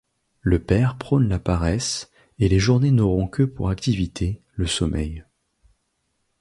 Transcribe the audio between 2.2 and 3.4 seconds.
et les journées n'auront